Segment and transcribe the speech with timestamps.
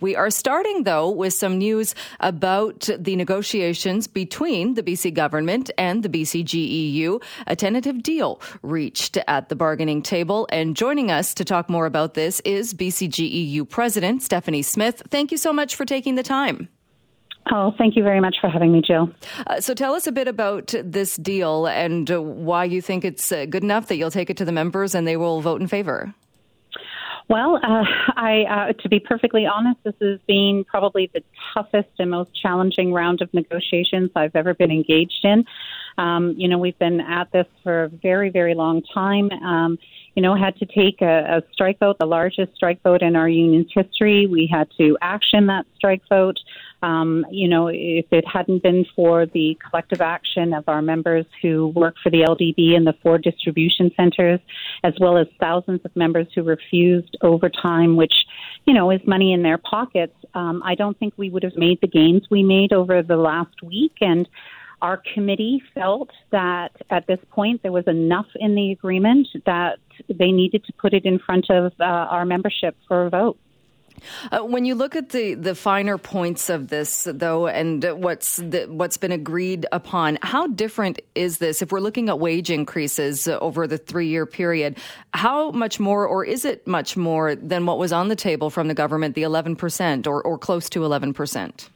[0.00, 6.02] We are starting, though, with some news about the negotiations between the BC government and
[6.02, 7.22] the BCGEU.
[7.46, 10.46] A tentative deal reached at the bargaining table.
[10.50, 15.02] And joining us to talk more about this is BCGEU President Stephanie Smith.
[15.10, 16.68] Thank you so much for taking the time.
[17.50, 19.10] Oh, thank you very much for having me, Jill.
[19.46, 23.32] Uh, so tell us a bit about this deal and uh, why you think it's
[23.32, 25.66] uh, good enough that you'll take it to the members and they will vote in
[25.66, 26.14] favor.
[27.28, 27.84] Well, uh,
[28.16, 31.22] I, uh, to be perfectly honest, this has been probably the
[31.52, 35.44] toughest and most challenging round of negotiations I've ever been engaged in.
[35.98, 39.30] Um, you know, we've been at this for a very, very long time.
[39.30, 39.78] Um,
[40.14, 43.28] you know, had to take a, a strike vote, the largest strike vote in our
[43.28, 44.26] union's history.
[44.26, 46.38] We had to action that strike vote.
[46.82, 51.68] Um, you know, if it hadn't been for the collective action of our members who
[51.68, 54.40] work for the LDB and the four distribution centers,
[54.84, 58.14] as well as thousands of members who refused overtime, which,
[58.64, 61.80] you know, is money in their pockets, um, I don't think we would have made
[61.80, 63.94] the gains we made over the last week.
[64.00, 64.28] And
[64.80, 70.30] our committee felt that at this point there was enough in the agreement that they
[70.30, 73.38] needed to put it in front of uh, our membership for a vote.
[74.30, 78.66] Uh, when you look at the, the finer points of this, though, and what's the,
[78.68, 81.62] what's been agreed upon, how different is this?
[81.62, 84.78] If we're looking at wage increases over the three year period,
[85.14, 88.68] how much more, or is it much more than what was on the table from
[88.68, 91.68] the government, the 11% or, or close to 11%?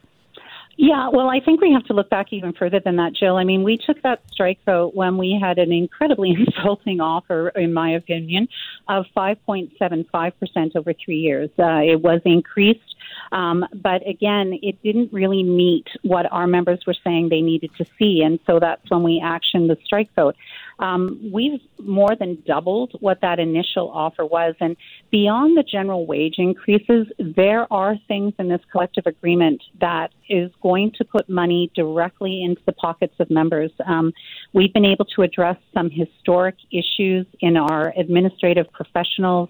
[0.75, 3.37] Yeah, well, I think we have to look back even further than that, Jill.
[3.37, 7.73] I mean, we took that strike vote when we had an incredibly insulting offer, in
[7.73, 8.47] my opinion,
[8.87, 11.49] of 5.75% over three years.
[11.59, 12.92] Uh, it was increased,
[13.33, 17.85] um, but again, it didn't really meet what our members were saying they needed to
[17.97, 20.35] see, and so that's when we actioned the strike vote.
[20.79, 24.55] Um, we've more than doubled what that initial offer was.
[24.59, 24.75] And
[25.11, 30.91] beyond the general wage increases, there are things in this collective agreement that is going
[30.97, 33.71] to put money directly into the pockets of members.
[33.85, 34.13] Um,
[34.53, 39.49] we've been able to address some historic issues in our administrative professionals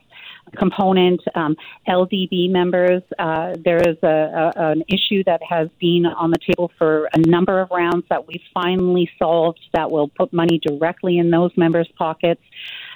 [0.57, 1.21] component.
[1.35, 1.55] Um,
[1.87, 6.71] LDB members, uh, there is a, a, an issue that has been on the table
[6.77, 11.31] for a number of rounds that we finally solved that will put money directly in
[11.31, 12.41] those members' pockets.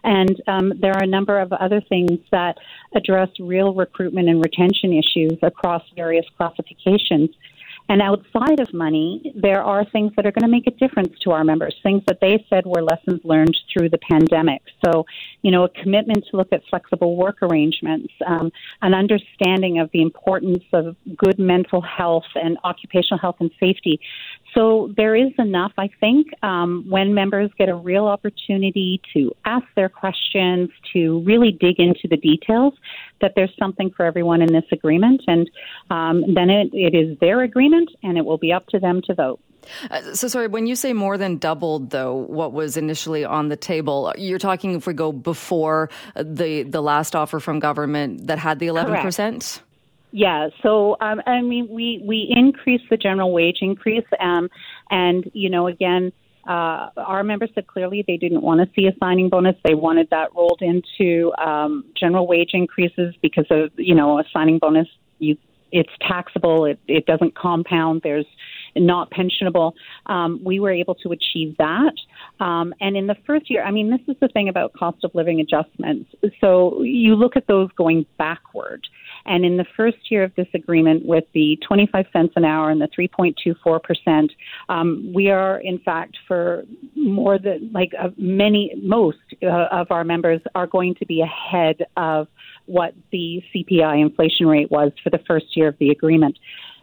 [0.04, 2.58] And um, there are a number of other things that
[2.96, 7.30] address real recruitment and retention issues across various classifications.
[7.90, 11.32] And outside of money, there are things that are going to make a difference to
[11.32, 14.62] our members, things that they said were lessons learned through the pandemic.
[14.84, 15.06] So,
[15.42, 20.02] you know, a commitment to look at flexible work arrangements, um, an understanding of the
[20.02, 24.00] importance of good mental health and occupational health and safety.
[24.54, 29.66] So there is enough, I think, um, when members get a real opportunity to ask
[29.76, 32.74] their questions, to really dig into the details,
[33.22, 35.22] that there's something for everyone in this agreement.
[35.28, 35.50] And
[35.90, 39.14] um, then it, it is their agreement, and it will be up to them to
[39.14, 39.40] vote.
[39.90, 43.58] Uh, so sorry, when you say more than doubled, though, what was initially on the
[43.58, 48.60] table, you're talking if we go before the the last offer from government that had
[48.60, 49.62] the 11 percent.
[50.12, 54.50] Yeah, so um, I mean, we we increased the general wage increase, um,
[54.90, 56.14] and you know, again,
[56.48, 59.56] uh, our members said clearly they didn't want to see a signing bonus.
[59.66, 64.60] They wanted that rolled into um, general wage increases because of you know a signing
[64.60, 64.88] bonus.
[65.20, 65.38] You
[65.78, 66.66] it's taxable.
[66.66, 68.02] It it doesn't compound.
[68.04, 68.26] There's
[68.76, 69.74] not pensionable.
[70.08, 71.94] Um, we were able to achieve that.
[72.40, 75.12] Um, and in the first year, I mean, this is the thing about cost of
[75.14, 76.10] living adjustments.
[76.42, 78.88] So you look at those going backward.
[79.26, 82.82] And in the first year of this agreement, with the 25 cents an hour and
[82.82, 84.32] the 3.24 percent,
[84.70, 86.64] um, we are in fact for
[86.96, 91.86] more than like uh, many, most uh, of our members are going to be ahead
[91.98, 92.28] of
[92.68, 96.38] what the CPI inflation rate was for the first year of the agreement.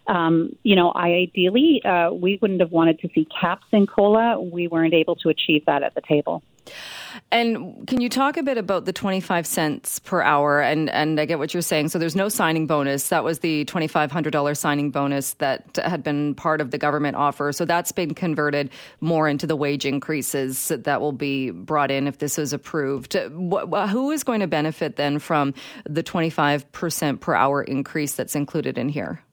[0.06, 4.40] Um, you know, I ideally, uh, we wouldn't have wanted to see caps in COLA.
[4.40, 6.42] We weren't able to achieve that at the table.
[7.30, 10.60] And can you talk a bit about the 25 cents per hour?
[10.60, 11.88] And, and I get what you're saying.
[11.88, 13.08] So there's no signing bonus.
[13.08, 17.50] That was the $2,500 signing bonus that had been part of the government offer.
[17.50, 18.70] So that's been converted
[19.00, 23.14] more into the wage increases that will be brought in if this is approved.
[23.14, 25.54] Who is going to benefit then from
[25.84, 29.24] the 25% per hour increase that's included in here?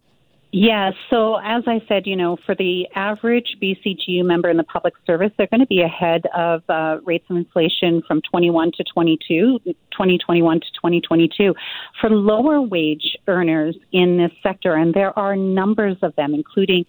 [0.54, 4.94] Yeah, so as I said, you know, for the average BCGEU member in the public
[5.08, 9.60] service, they're going to be ahead of uh, rates of inflation from 21 to 22,
[9.64, 11.56] 2021 to 2022.
[12.02, 16.84] For lower wage earners in this sector, and there are numbers of them, including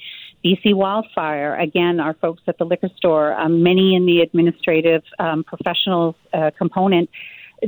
[0.44, 5.44] BC Wildfire, again, our folks at the liquor store, um, many in the administrative um,
[5.44, 7.08] professionals uh, component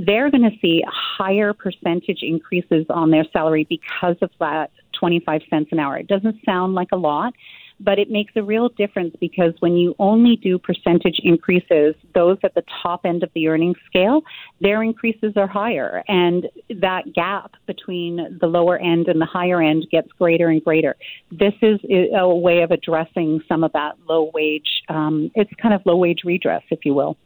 [0.07, 5.69] they're going to see higher percentage increases on their salary because of that 25 cents
[5.73, 5.97] an hour.
[5.97, 7.35] It doesn't sound like a lot,
[7.81, 12.55] but it makes a real difference because when you only do percentage increases, those at
[12.55, 14.23] the top end of the earnings scale,
[14.61, 16.03] their increases are higher.
[16.09, 16.49] And
[16.81, 20.97] that gap between the lower end and the higher end gets greater and greater.
[21.31, 21.81] This is
[22.17, 26.21] a way of addressing some of that low wage, um, it's kind of low wage
[26.25, 27.17] redress, if you will.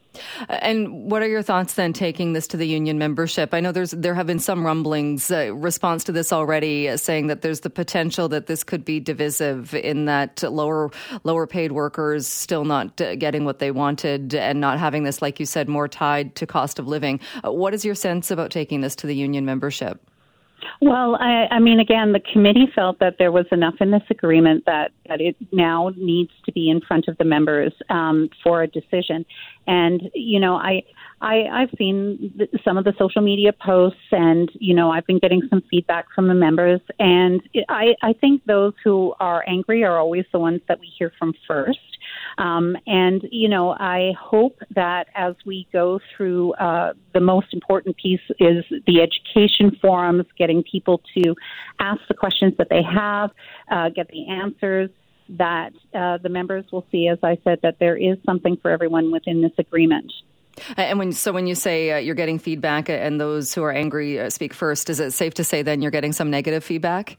[0.48, 3.54] And what are your thoughts then taking this to the union membership?
[3.54, 7.28] I know there's there have been some rumblings uh, response to this already uh, saying
[7.28, 10.90] that there's the potential that this could be divisive in that lower
[11.24, 15.40] lower paid workers still not uh, getting what they wanted and not having this like
[15.40, 17.20] you said more tied to cost of living.
[17.44, 20.00] Uh, what is your sense about taking this to the union membership?
[20.80, 24.64] Well, I, I mean, again, the committee felt that there was enough in this agreement
[24.66, 28.66] that, that it now needs to be in front of the members um, for a
[28.66, 29.24] decision.
[29.66, 30.82] And, you know, I,
[31.20, 35.42] I, I've seen some of the social media posts, and you know, I've been getting
[35.50, 40.26] some feedback from the members, and I, I think those who are angry are always
[40.32, 41.97] the ones that we hear from first.
[42.38, 47.96] Um, and you know, I hope that as we go through, uh, the most important
[47.96, 51.34] piece is the education forums, getting people to
[51.80, 53.30] ask the questions that they have,
[53.70, 54.90] uh, get the answers
[55.30, 59.10] that uh, the members will see, as I said, that there is something for everyone
[59.10, 60.10] within this agreement.
[60.76, 64.18] And when so when you say uh, you're getting feedback and those who are angry
[64.18, 67.16] uh, speak first, is it safe to say then you're getting some negative feedback?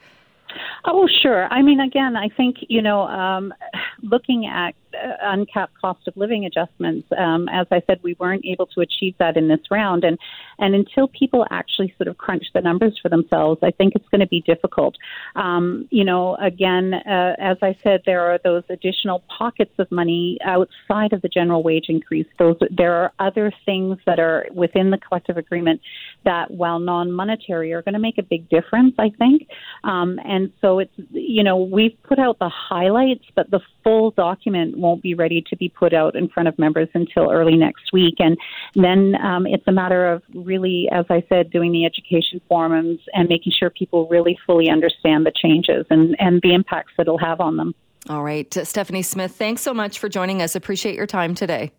[0.85, 1.45] Oh, sure.
[1.45, 3.53] I mean, again, I think you know, um,
[4.01, 7.07] looking at uncapped cost of living adjustments.
[7.17, 10.17] Um, as I said, we weren't able to achieve that in this round, and
[10.57, 14.21] and until people actually sort of crunch the numbers for themselves, I think it's going
[14.21, 14.95] to be difficult.
[15.35, 20.37] Um, you know, again, uh, as I said, there are those additional pockets of money
[20.43, 22.27] outside of the general wage increase.
[22.37, 25.81] Those there are other things that are within the collective agreement
[26.25, 28.95] that, while non-monetary, are going to make a big difference.
[28.97, 29.47] I think,
[29.83, 34.78] um, and so it's you know we've put out the highlights, but the full document
[34.79, 38.15] won't be ready to be put out in front of members until early next week.
[38.19, 38.37] And
[38.75, 43.29] then um, it's a matter of really, as I said, doing the education forums and
[43.29, 47.39] making sure people really fully understand the changes and, and the impacts that it'll have
[47.39, 47.75] on them.
[48.09, 48.51] All right.
[48.63, 50.55] Stephanie Smith, thanks so much for joining us.
[50.55, 51.71] Appreciate your time today.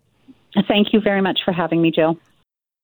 [0.67, 2.17] Thank you very much for having me, Jill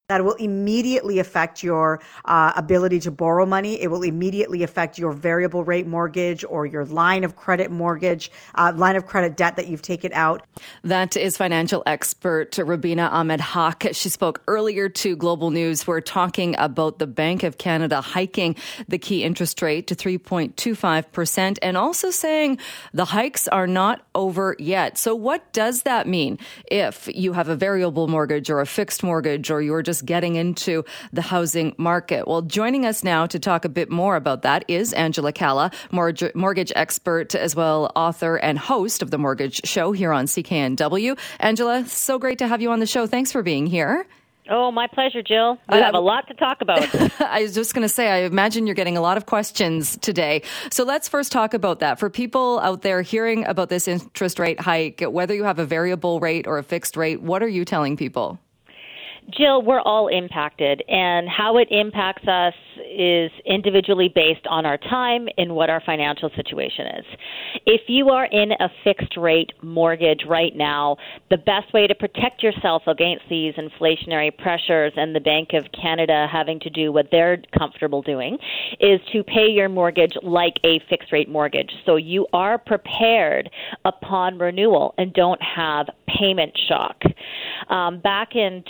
[0.09, 3.81] that will immediately affect your uh, ability to borrow money.
[3.81, 8.71] It will immediately affect your variable rate mortgage or your line of credit mortgage, uh,
[8.73, 10.43] line of credit debt that you've taken out.
[10.81, 13.85] That is financial expert Rubina Ahmed Haq.
[13.91, 15.85] She spoke earlier to Global News.
[15.85, 18.55] We're talking about the Bank of Canada hiking
[18.87, 22.59] the key interest rate to 3.25% and also saying
[22.93, 24.97] the hikes are not over yet.
[24.97, 26.39] So what does that mean
[26.71, 30.83] if you have a variable mortgage or a fixed mortgage or you're just getting into
[31.13, 32.27] the housing market.
[32.27, 36.71] Well, joining us now to talk a bit more about that is Angela Calla, mortgage
[36.75, 41.17] expert as well, author and host of the Mortgage Show here on CKNW.
[41.39, 43.07] Angela, so great to have you on the show.
[43.07, 44.05] Thanks for being here.
[44.49, 45.57] Oh, my pleasure, Jill.
[45.71, 46.79] We have a lot to talk about.
[47.21, 50.43] I was just going to say, I imagine you're getting a lot of questions today.
[50.71, 51.99] So let's first talk about that.
[51.99, 56.19] For people out there hearing about this interest rate hike, whether you have a variable
[56.19, 58.39] rate or a fixed rate, what are you telling people?
[59.29, 62.53] Jill, we're all impacted, and how it impacts us
[62.89, 67.05] is individually based on our time and what our financial situation is.
[67.65, 70.95] If you are in a fixed rate mortgage right now,
[71.29, 76.27] the best way to protect yourself against these inflationary pressures and the Bank of Canada
[76.31, 78.37] having to do what they're comfortable doing
[78.79, 81.71] is to pay your mortgage like a fixed rate mortgage.
[81.85, 83.49] So you are prepared
[83.83, 87.01] upon renewal and don't have payment shock.
[87.69, 88.63] Um, back in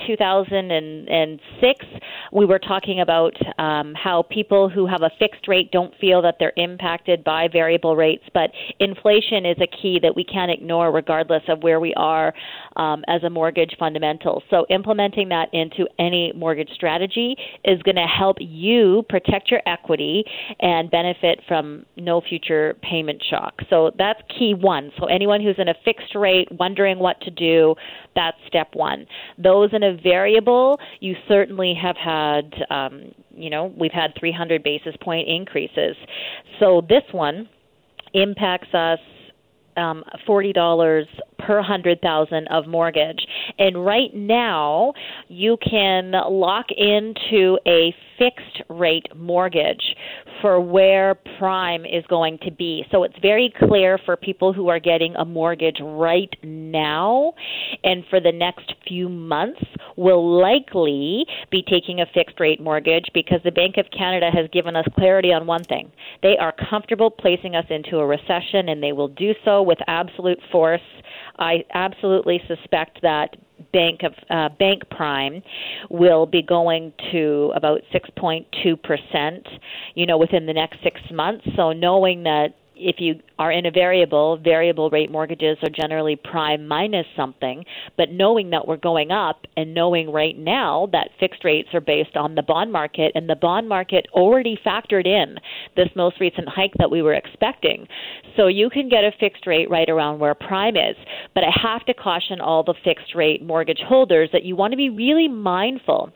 [0.50, 1.86] 2006,
[2.32, 6.36] we were talking about um, how people who have a fixed rate don't feel that
[6.40, 11.44] they're impacted by variable rates, but inflation is a key that we can't ignore regardless
[11.48, 12.34] of where we are
[12.78, 14.42] um, as a mortgage fundamental.
[14.50, 20.24] So implementing that into any mortgage strategy is going to help you protect your equity
[20.62, 23.56] and benefit from no future payment shock.
[23.70, 24.92] So that's key one.
[25.00, 27.76] So anyone who's in a fixed rate wondering what to do,
[28.16, 29.06] that's step one.
[29.38, 34.96] Those in a variable, you certainly have had, um, you know, we've had 300 basis
[35.02, 35.96] point increases.
[36.60, 37.50] So this one
[38.14, 39.00] impacts us
[39.78, 41.08] um, forty dollars
[41.48, 43.26] per hundred thousand of mortgage.
[43.58, 44.94] And right now,
[45.30, 49.96] you can lock into a fixed rate mortgage
[50.42, 52.84] for where prime is going to be.
[52.92, 57.34] So it's very clear for people who are getting a mortgage right now
[57.84, 59.62] and for the next few months
[59.96, 64.76] will likely be taking a fixed rate mortgage because the Bank of Canada has given
[64.76, 65.92] us clarity on one thing.
[66.22, 70.40] They are comfortable placing us into a recession and they will do so with absolute
[70.52, 70.82] force.
[71.40, 73.36] I absolutely suspect that
[73.74, 75.42] Bank of uh, Bank Prime
[75.90, 79.48] will be going to about 6.2 percent,
[79.96, 81.46] you know, within the next six months.
[81.56, 86.68] So knowing that if you are in a variable, variable rate mortgages are generally prime
[86.68, 87.64] minus something.
[87.98, 92.16] But knowing that we're going up and knowing right now that fixed rates are based
[92.16, 95.38] on the bond market and the bond market already factored in
[95.76, 97.88] this most recent hike that we were expecting.
[98.36, 100.96] So you can get a fixed rate right around where prime is.
[101.34, 104.78] But I have to caution all the fixed rate mortgage holders that you want to
[104.78, 106.12] be really mindful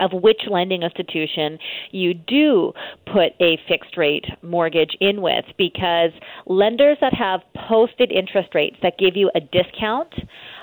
[0.00, 1.58] of which lending institution
[1.90, 2.72] you do
[3.06, 6.10] put a fixed rate mortgage in with because
[6.46, 10.12] lenders that have posted interest rates that give you a discount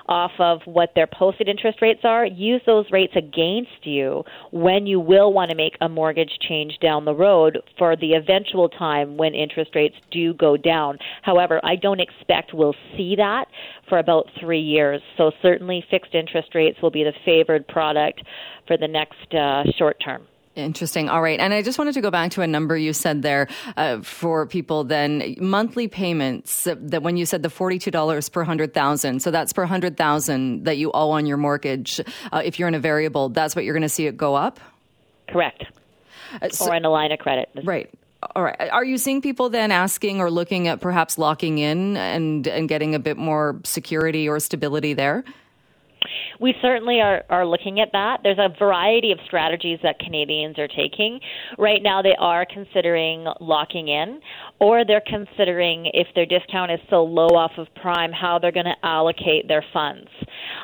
[0.08, 5.00] off of what their posted interest rates are, use those rates against you when you
[5.00, 9.34] will want to make a mortgage change down the road for the eventual time when
[9.34, 10.98] interest rates do go down.
[11.22, 13.46] However, I don't expect we'll see that
[13.90, 15.02] for about three years.
[15.18, 18.22] So certainly fixed interest rates will be the favored product
[18.68, 20.28] for the next uh, short term.
[20.58, 21.08] Interesting.
[21.08, 21.40] All right.
[21.40, 23.48] And I just wanted to go back to a number you said there
[23.78, 29.22] uh, for people then monthly payments uh, that when you said the $42 per 100,000.
[29.22, 32.02] So that's per 100,000 that you owe on your mortgage.
[32.32, 34.60] Uh, if you're in a variable, that's what you're going to see it go up?
[35.30, 35.64] Correct.
[36.42, 37.50] Uh, so, or in a line of credit.
[37.64, 37.94] Right.
[38.36, 38.70] All right.
[38.72, 42.96] Are you seeing people then asking or looking at perhaps locking in and, and getting
[42.96, 45.24] a bit more security or stability there?
[46.40, 48.20] We certainly are, are looking at that.
[48.24, 51.20] There's a variety of strategies that Canadians are taking.
[51.58, 54.20] Right now, they are considering locking in,
[54.60, 58.66] or they're considering if their discount is so low off of prime, how they're going
[58.66, 60.10] to allocate their funds.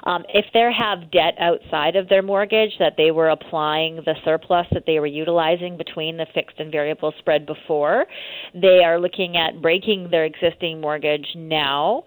[0.06, 4.68] Um, if they have debt outside of their mortgage that they were applying the surplus
[4.72, 8.06] that they were utilizing between the fixed and variable spread before,
[8.54, 12.04] they are looking at breaking their existing mortgage now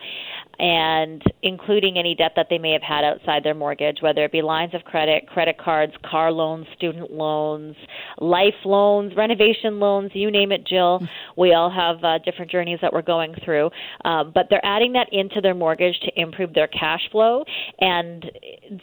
[0.58, 4.42] and including any debt that they may have had outside their mortgage, whether it be
[4.42, 7.76] lines of credit, credit cards, car loans, student loans,
[8.18, 11.06] life loans, renovation loans, you name it, Jill.
[11.36, 13.70] We all have uh, different journeys that we're going through.
[14.04, 17.44] Uh, but they're adding that into their mortgage to improve their cash flow,
[17.80, 18.24] and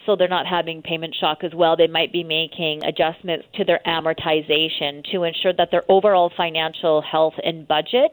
[0.06, 1.76] so they're not having payment shock as well.
[1.76, 7.34] They might be making adjustments to their amortization to ensure that their overall financial health
[7.42, 8.12] and budget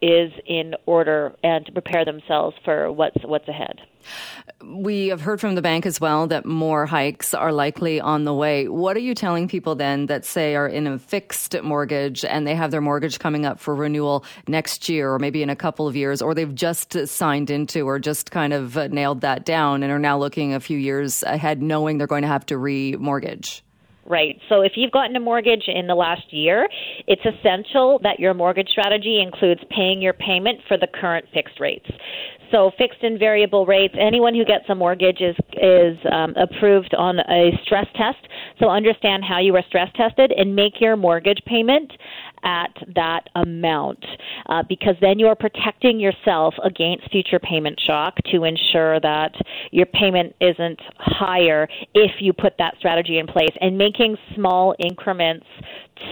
[0.00, 3.80] is in order and to prepare themselves for what's what's ahead.
[4.62, 8.34] We have heard from the bank as well that more hikes are likely on the
[8.34, 8.68] way.
[8.68, 12.54] What are you telling people then that say are in a fixed mortgage and they
[12.54, 15.96] have their mortgage coming up for renewal next year or maybe in a couple of
[15.96, 19.90] years or they've just signed into or just kind of uh, nailed that down and
[19.90, 23.62] are now looking a few years ahead knowing they're going to have to remortgage?
[24.10, 24.36] Right.
[24.48, 26.68] So if you've gotten a mortgage in the last year,
[27.06, 31.86] it's essential that your mortgage strategy includes paying your payment for the current fixed rates.
[32.50, 33.94] So fixed and variable rates.
[33.96, 38.18] Anyone who gets a mortgage is is um, approved on a stress test.
[38.58, 41.92] So understand how you were stress tested and make your mortgage payment
[42.44, 44.04] at that amount
[44.48, 49.32] uh, because then you are protecting yourself against future payment shock to ensure that
[49.70, 55.46] your payment isn't higher if you put that strategy in place and making small increments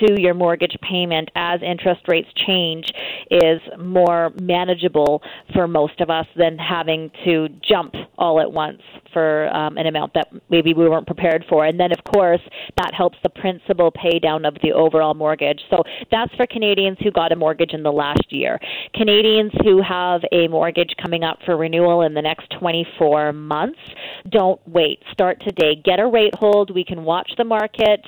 [0.00, 2.86] to your mortgage payment as interest rates change
[3.30, 5.22] is more manageable
[5.54, 8.82] for most of us than having to jump all at once
[9.12, 11.64] for um, an amount that maybe we weren't prepared for.
[11.64, 12.40] And then, of course,
[12.78, 15.60] that helps the principal pay down of the overall mortgage.
[15.70, 18.58] So that's for Canadians who got a mortgage in the last year.
[18.94, 23.78] Canadians who have a mortgage coming up for renewal in the next 24 months,
[24.30, 25.00] don't wait.
[25.12, 25.80] Start today.
[25.84, 26.74] Get a rate hold.
[26.74, 28.00] We can watch the market.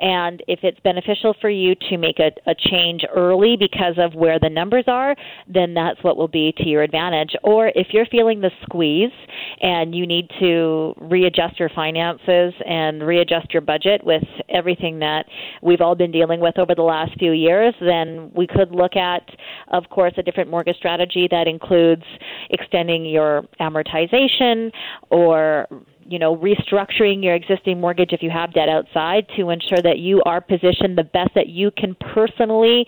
[0.00, 4.38] And if it's beneficial for you to make a, a change early because of where
[4.38, 5.16] the numbers are,
[5.52, 7.34] then that's what will be to your advantage.
[7.42, 9.12] Or if you're feeling the squeeze
[9.60, 15.26] and you need to readjust your finances and readjust your budget with everything that
[15.62, 19.22] we've all been dealing with over the last few years, then we could look at,
[19.68, 22.04] of course, a different mortgage strategy that includes
[22.50, 24.70] extending your amortization
[25.10, 25.66] or
[26.06, 30.22] you know, restructuring your existing mortgage if you have debt outside to ensure that you
[30.24, 32.86] are positioned the best that you can personally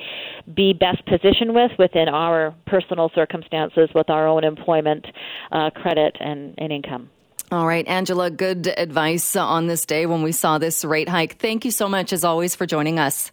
[0.55, 5.07] be best positioned with within our personal circumstances with our own employment,
[5.53, 7.09] uh, credit, and, and income.
[7.53, 11.39] All right, Angela, good advice on this day when we saw this rate hike.
[11.39, 13.31] Thank you so much, as always, for joining us.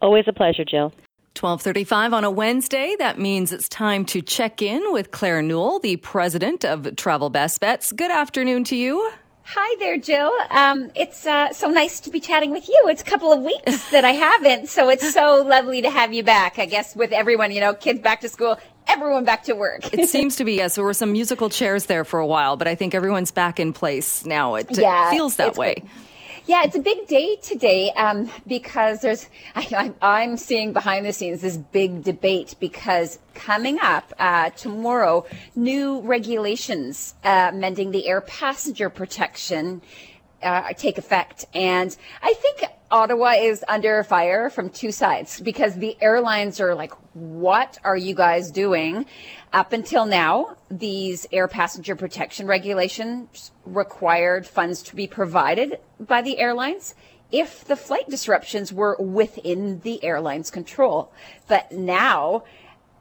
[0.00, 0.92] Always a pleasure, Jill.
[1.34, 2.94] 1235 on a Wednesday.
[3.00, 7.60] That means it's time to check in with Claire Newell, the president of Travel Best
[7.60, 7.90] Bets.
[7.90, 9.10] Good afternoon to you.
[9.42, 10.30] Hi there, Jill.
[10.50, 12.84] Um, it's uh, so nice to be chatting with you.
[12.88, 16.22] It's a couple of weeks that I haven't, so it's so lovely to have you
[16.22, 16.58] back.
[16.58, 18.58] I guess with everyone, you know, kids back to school,
[18.88, 19.92] everyone back to work.
[19.92, 20.74] it seems to be, yes.
[20.74, 23.72] There were some musical chairs there for a while, but I think everyone's back in
[23.72, 24.54] place now.
[24.56, 25.74] It, yeah, feels that way.
[25.74, 25.88] Good.
[26.48, 31.42] Yeah, it's a big day today um, because there's I, am seeing behind the scenes
[31.42, 38.88] this big debate because coming up uh, tomorrow, new regulations uh, mending the air passenger
[38.88, 39.82] protection
[40.42, 45.96] uh, take effect, and I think Ottawa is under fire from two sides because the
[46.00, 49.06] airlines are like, "What are you guys doing?"
[49.52, 56.38] Up until now, these air passenger protection regulations required funds to be provided by the
[56.38, 56.94] airlines
[57.30, 61.12] if the flight disruptions were within the airline's control.
[61.46, 62.44] But now,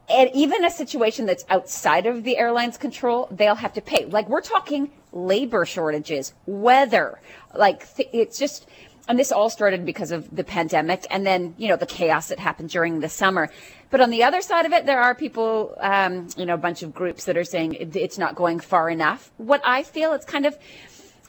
[0.10, 4.06] and even a situation that's outside of the airline's control, they'll have to pay.
[4.06, 7.20] Like we're talking labor shortages, weather,
[7.56, 8.68] like th- it's just,
[9.08, 12.40] and this all started because of the pandemic and then, you know, the chaos that
[12.40, 13.50] happened during the summer.
[13.90, 16.84] But on the other side of it, there are people, um, you know, a bunch
[16.84, 19.32] of groups that are saying it's not going far enough.
[19.38, 20.56] What I feel, it's kind of,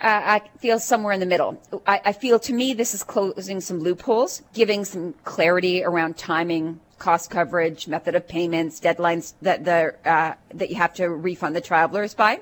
[0.00, 1.60] uh, I feel somewhere in the middle.
[1.86, 6.80] I, I feel to me this is closing some loopholes, giving some clarity around timing,
[6.98, 11.60] cost coverage, method of payments, deadlines that the uh, that you have to refund the
[11.60, 12.40] travelers by.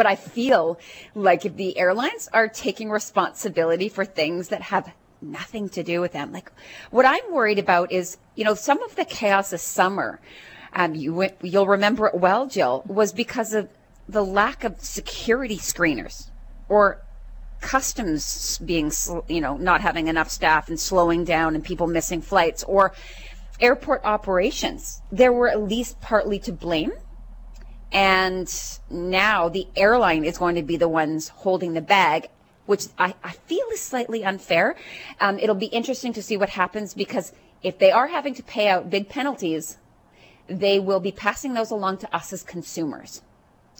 [0.00, 0.78] But I feel
[1.14, 6.32] like the airlines are taking responsibility for things that have nothing to do with them.
[6.32, 6.50] Like
[6.90, 10.18] what I'm worried about is, you know, some of the chaos this summer,
[10.72, 13.68] um, you you'll remember it well, Jill, was because of
[14.08, 16.30] the lack of security screeners
[16.70, 17.02] or
[17.60, 18.90] customs being,
[19.28, 22.94] you know, not having enough staff and slowing down and people missing flights or
[23.60, 25.02] airport operations.
[25.12, 26.92] There were at least partly to blame.
[27.92, 28.52] And
[28.88, 32.28] now the airline is going to be the ones holding the bag
[32.70, 34.76] which I, I feel is slightly unfair.
[35.20, 37.32] Um, it'll be interesting to see what happens because
[37.64, 39.76] if they are having to pay out big penalties,
[40.46, 43.22] they will be passing those along to us as consumers.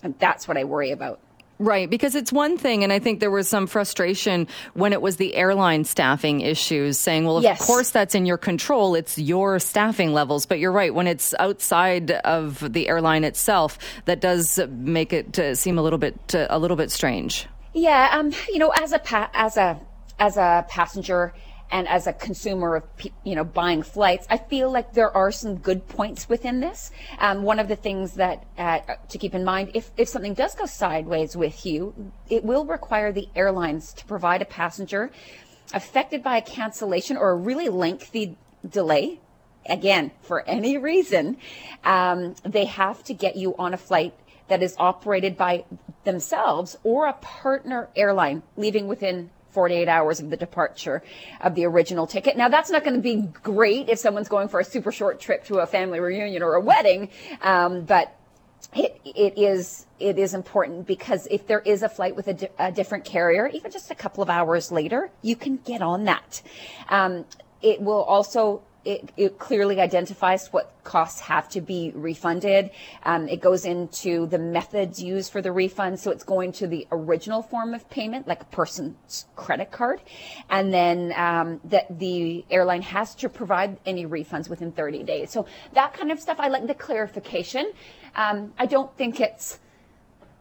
[0.03, 1.21] And that's what I worry about.
[1.61, 5.17] Right, because it's one thing, and I think there was some frustration when it was
[5.17, 7.63] the airline staffing issues, saying, well, of yes.
[7.65, 10.47] course that's in your control, it's your staffing levels.
[10.47, 15.55] But you're right, when it's outside of the airline itself, that does make it uh,
[15.55, 17.47] seem a little bit uh, a little bit strange.
[17.75, 19.79] Yeah, um, you know, as a pa- as a
[20.19, 21.35] as a passenger
[21.71, 22.85] and as a consumer of
[23.25, 26.91] you know buying flights, I feel like there are some good points within this.
[27.19, 30.55] Um, one of the things that uh, to keep in mind, if if something does
[30.55, 35.11] go sideways with you, it will require the airlines to provide a passenger
[35.73, 38.37] affected by a cancellation or a really lengthy
[38.69, 39.21] delay.
[39.69, 41.37] Again, for any reason,
[41.85, 44.15] um, they have to get you on a flight
[44.49, 45.65] that is operated by
[46.05, 51.03] themselves or a partner airline leaving within 48 hours of the departure
[51.41, 52.37] of the original ticket.
[52.37, 55.45] Now, that's not going to be great if someone's going for a super short trip
[55.47, 57.09] to a family reunion or a wedding,
[57.43, 58.17] um, but
[58.75, 62.49] it, it is it is important because if there is a flight with a, di-
[62.59, 66.41] a, different carrier, even just a couple of hours later, you can get on that.
[66.89, 67.27] Um,
[67.61, 72.71] it will also it, it, clearly identifies what costs have to be refunded.
[73.05, 76.01] Um, it goes into the methods used for the refund.
[76.01, 80.01] So it's going to the original form of payment, like a person's credit card.
[80.49, 85.31] And then um, that the airline has to provide any refunds within 30 days.
[85.31, 87.73] So that kind of stuff, I like the clarification.
[88.17, 89.61] Um, I don't think it's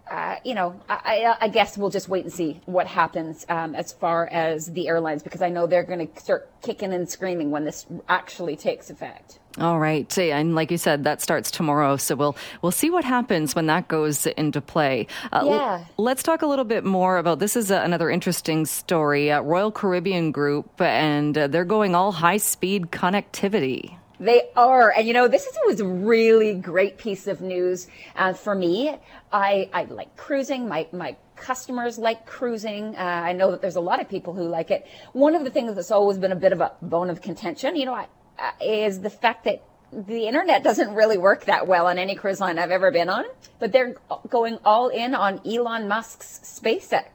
[0.10, 3.92] uh, you know, I, I, guess we'll just wait and see what happens um, as
[3.92, 7.64] far as the airlines, because I know they're going to start kicking and screaming when
[7.64, 9.40] this actually takes effect.
[9.60, 13.56] All right, and like you said, that starts tomorrow, so we'll we'll see what happens
[13.56, 15.08] when that goes into play.
[15.32, 15.52] Uh, yeah.
[15.52, 17.56] L- let's talk a little bit more about this.
[17.56, 19.32] Is a, another interesting story.
[19.32, 23.99] Uh, Royal Caribbean Group, and uh, they're going all high speed connectivity.
[24.20, 24.92] They are.
[24.92, 28.98] And you know, this is, was a really great piece of news uh, for me.
[29.32, 30.68] I, I like cruising.
[30.68, 32.96] My, my customers like cruising.
[32.96, 34.86] Uh, I know that there's a lot of people who like it.
[35.14, 37.86] One of the things that's always been a bit of a bone of contention, you
[37.86, 41.98] know, I, uh, is the fact that the internet doesn't really work that well on
[41.98, 43.26] any cruise line I've ever been on,
[43.60, 43.96] but they're
[44.30, 47.06] going all in on Elon Musk's SpaceX,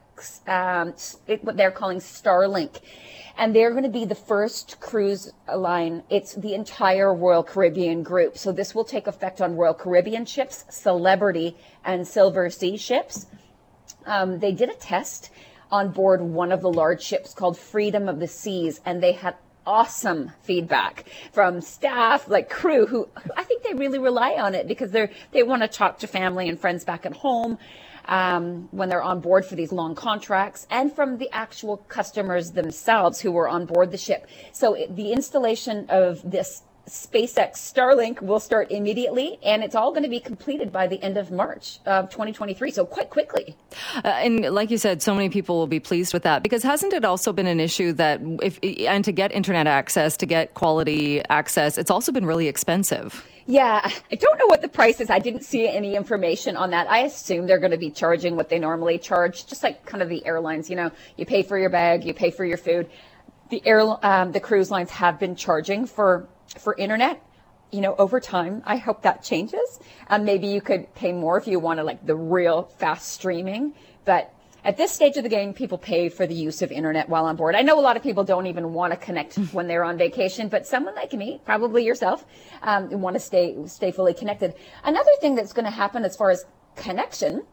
[0.47, 0.93] um,
[1.41, 2.79] what they're calling Starlink
[3.37, 6.03] and they're going to be the first cruise line.
[6.09, 8.37] It's the entire Royal Caribbean group.
[8.37, 13.27] So this will take effect on Royal Caribbean ships, Celebrity, and Silversea ships.
[14.05, 15.31] Um, they did a test
[15.71, 19.35] on board one of the large ships called Freedom of the Seas, and they had
[19.67, 24.91] awesome feedback from staff, like crew, who I think they really rely on it because
[24.91, 27.57] they're they want to talk to family and friends back at home.
[28.07, 33.19] Um, when they're on board for these long contracts, and from the actual customers themselves
[33.19, 34.27] who were on board the ship.
[34.51, 40.03] So it, the installation of this SpaceX Starlink will start immediately, and it's all going
[40.03, 42.71] to be completed by the end of March of 2023.
[42.71, 43.55] So quite quickly.
[43.95, 46.93] Uh, and like you said, so many people will be pleased with that because hasn't
[46.93, 51.23] it also been an issue that if and to get internet access, to get quality
[51.29, 53.25] access, it's also been really expensive.
[53.47, 53.79] Yeah,
[54.11, 55.09] I don't know what the price is.
[55.11, 56.89] I didn't see any information on that.
[56.89, 60.09] I assume they're going to be charging what they normally charge, just like kind of
[60.09, 60.69] the airlines.
[60.69, 62.89] You know, you pay for your bag, you pay for your food.
[63.49, 66.27] The air, um, the cruise lines have been charging for
[66.57, 67.21] for internet
[67.71, 69.79] you know over time i hope that changes
[70.09, 73.73] um, maybe you could pay more if you wanted like the real fast streaming
[74.05, 74.31] but
[74.65, 77.35] at this stage of the game people pay for the use of internet while on
[77.35, 77.55] board.
[77.55, 80.49] I know a lot of people don't even want to connect when they're on vacation
[80.49, 82.25] but someone like me probably yourself
[82.63, 84.55] um, want to stay stay fully connected.
[84.83, 87.45] Another thing that's going to happen as far as connection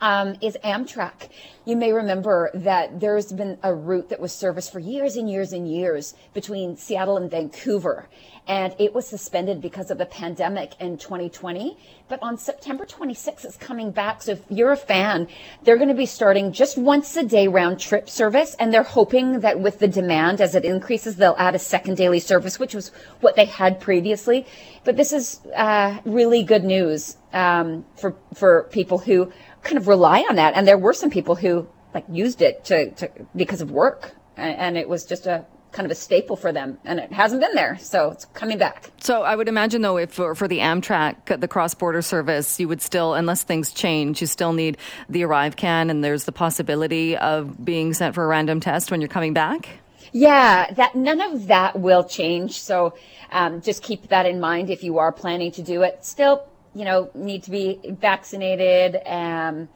[0.00, 1.28] um, is Amtrak.
[1.64, 5.52] You may remember that there's been a route that was serviced for years and years
[5.52, 8.08] and years between Seattle and Vancouver,
[8.46, 11.76] and it was suspended because of the pandemic in 2020.
[12.08, 14.22] But on September 26th, it's coming back.
[14.22, 15.26] So if you're a fan,
[15.64, 19.40] they're going to be starting just once a day round trip service, and they're hoping
[19.40, 22.92] that with the demand as it increases, they'll add a second daily service, which was
[23.20, 24.46] what they had previously.
[24.84, 29.32] But this is uh, really good news um, for for people who
[29.66, 30.54] kind of rely on that.
[30.54, 34.56] And there were some people who like used it to, to because of work, and,
[34.56, 37.54] and it was just a kind of a staple for them, and it hasn't been
[37.54, 38.90] there, so it's coming back.
[38.98, 42.80] So I would imagine, though, if for, for the Amtrak, the cross-border service, you would
[42.80, 44.78] still, unless things change, you still need
[45.10, 49.08] the ArriveCAN, and there's the possibility of being sent for a random test when you're
[49.08, 49.68] coming back.
[50.12, 52.58] Yeah, that none of that will change.
[52.58, 52.94] So
[53.30, 56.06] um, just keep that in mind if you are planning to do it.
[56.06, 59.00] Still, you know, need to be vaccinated.
[59.06, 59.70] Um,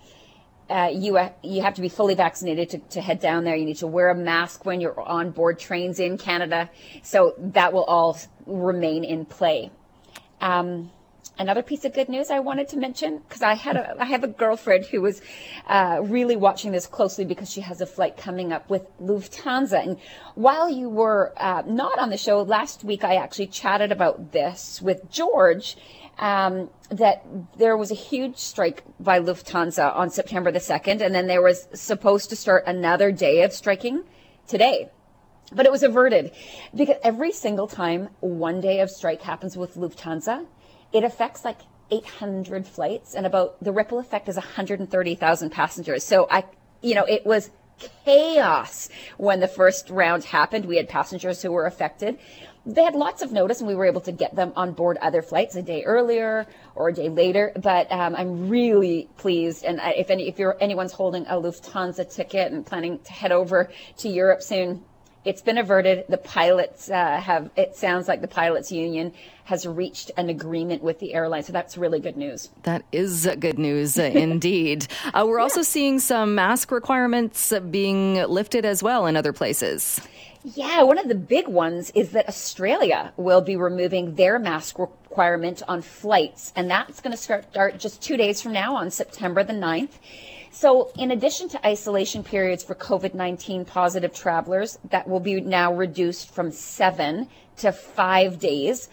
[0.69, 3.57] uh, you uh, you have to be fully vaccinated to, to head down there.
[3.57, 6.69] You need to wear a mask when you're on board trains in Canada.
[7.03, 9.71] So that will all remain in play.
[10.43, 10.91] Um,
[11.39, 14.23] another piece of good news I wanted to mention because I had a I have
[14.23, 15.23] a girlfriend who was
[15.67, 19.83] uh, really watching this closely because she has a flight coming up with Lufthansa.
[19.83, 19.97] And
[20.35, 24.83] while you were uh, not on the show last week, I actually chatted about this
[24.83, 25.79] with George
[26.19, 27.25] um, that
[27.57, 31.69] there was a huge strike by Lufthansa on September the 2nd, and then there was
[31.73, 34.05] supposed to start another day of striking
[34.47, 34.91] today.
[35.53, 36.33] But it was averted
[36.75, 40.47] because every single time one day of strike happens with Lufthansa,
[40.93, 41.59] it affects like
[41.91, 46.05] 800 flights and about the ripple effect is 130,000 passengers.
[46.05, 46.45] So I,
[46.83, 47.51] you know, it was
[48.05, 50.67] chaos when the first round happened.
[50.67, 52.19] We had passengers who were affected
[52.67, 55.23] they had lots of notice and we were able to get them on board other
[55.23, 60.11] flights a day earlier or a day later but um, i'm really pleased and if
[60.11, 64.43] any if you're anyone's holding a lufthansa ticket and planning to head over to europe
[64.43, 64.83] soon
[65.25, 66.07] it's been averted.
[66.09, 69.13] The pilots uh, have, it sounds like the pilots union
[69.45, 71.43] has reached an agreement with the airline.
[71.43, 72.49] So that's really good news.
[72.63, 74.87] That is good news uh, indeed.
[75.13, 75.43] Uh, we're yeah.
[75.43, 80.01] also seeing some mask requirements being lifted as well in other places.
[80.43, 85.63] Yeah, one of the big ones is that Australia will be removing their mask requirement
[85.69, 89.53] on flights, and that's going to start just two days from now on September the
[89.53, 89.99] 9th.
[90.51, 95.75] So, in addition to isolation periods for COVID 19 positive travelers, that will be now
[95.75, 98.89] reduced from seven to five days.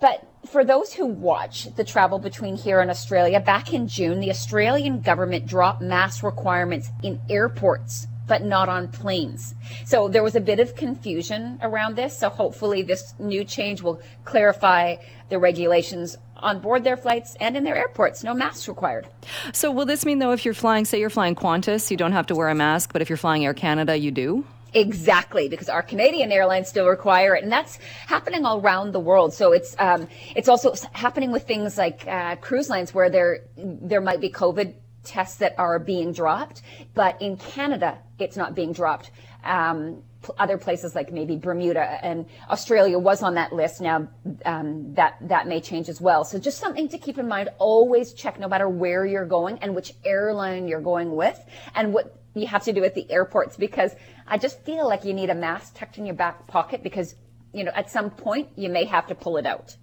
[0.00, 4.30] But for those who watch the travel between here and Australia, back in June, the
[4.30, 9.54] Australian government dropped mask requirements in airports but not on planes.
[9.84, 12.18] So there was a bit of confusion around this.
[12.18, 14.96] So hopefully this new change will clarify
[15.28, 18.22] the regulations on board their flights and in their airports.
[18.22, 19.06] No masks required.
[19.52, 22.26] So will this mean though if you're flying, say you're flying Qantas, you don't have
[22.26, 24.44] to wear a mask, but if you're flying Air Canada, you do?
[24.74, 29.32] Exactly, because our Canadian airlines still require it, and that's happening all around the world.
[29.32, 34.00] So it's um, it's also happening with things like uh, cruise lines where there there
[34.00, 36.62] might be COVID tests that are being dropped,
[36.94, 39.10] but in Canada, it's not being dropped.
[39.44, 40.02] Um,
[40.38, 43.80] other places like maybe Bermuda and Australia was on that list.
[43.80, 44.08] Now
[44.44, 46.24] um, that that may change as well.
[46.24, 47.50] So just something to keep in mind.
[47.58, 51.38] Always check, no matter where you're going and which airline you're going with,
[51.74, 53.56] and what you have to do at the airports.
[53.56, 53.94] Because
[54.26, 57.14] I just feel like you need a mask tucked in your back pocket because
[57.52, 59.76] you know at some point you may have to pull it out.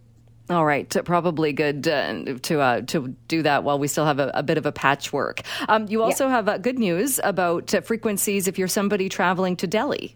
[0.51, 4.31] All right, probably good uh, to uh, to do that while we still have a,
[4.33, 5.43] a bit of a patchwork.
[5.69, 6.31] Um, you also yeah.
[6.31, 10.13] have uh, good news about uh, frequencies if you're somebody traveling to Delhi.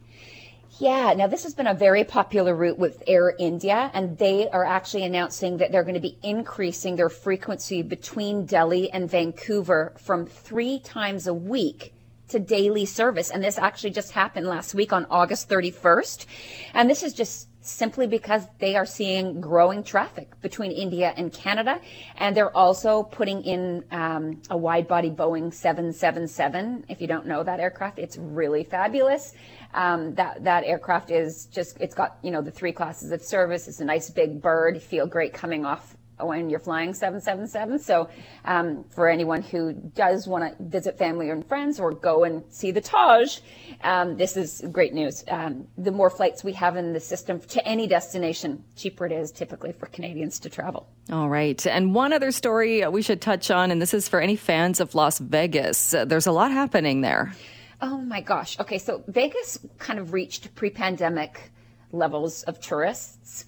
[0.77, 4.65] Yeah, now this has been a very popular route with Air India, and they are
[4.65, 10.25] actually announcing that they're going to be increasing their frequency between Delhi and Vancouver from
[10.25, 11.93] three times a week
[12.27, 13.29] to daily service.
[13.31, 16.25] And this actually just happened last week on August 31st.
[16.73, 21.79] And this is just simply because they are seeing growing traffic between India and Canada.
[22.17, 26.85] And they're also putting in um, a wide body Boeing 777.
[26.89, 29.33] If you don't know that aircraft, it's really fabulous.
[29.73, 33.67] Um, that, that aircraft is just, it's got, you know, the three classes of service.
[33.67, 34.81] It's a nice big bird.
[34.81, 37.79] Feel great coming off when you're flying 777.
[37.79, 38.09] So,
[38.45, 42.71] um, for anyone who does want to visit family and friends or go and see
[42.71, 43.39] the Taj,
[43.83, 45.23] um, this is great news.
[45.27, 49.31] Um, the more flights we have in the system to any destination, cheaper it is
[49.31, 50.87] typically for Canadians to travel.
[51.11, 51.65] All right.
[51.67, 54.95] And one other story we should touch on, and this is for any fans of
[54.95, 55.93] Las Vegas.
[55.93, 57.33] Uh, there's a lot happening there.
[57.81, 58.57] Oh my gosh.
[58.59, 58.77] Okay.
[58.77, 61.51] So, Vegas kind of reached pre pandemic
[61.91, 63.45] levels of tourists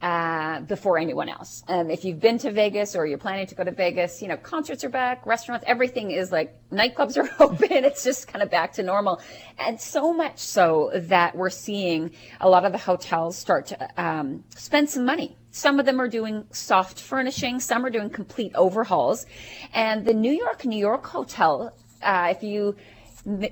[0.00, 1.64] uh, before anyone else.
[1.66, 4.36] And if you've been to Vegas or you're planning to go to Vegas, you know,
[4.36, 7.84] concerts are back, restaurants, everything is like nightclubs are open.
[7.84, 9.20] It's just kind of back to normal.
[9.58, 14.44] And so much so that we're seeing a lot of the hotels start to um,
[14.54, 15.36] spend some money.
[15.50, 19.26] Some of them are doing soft furnishing, some are doing complete overhauls.
[19.72, 22.76] And the New York, New York hotel, uh, if you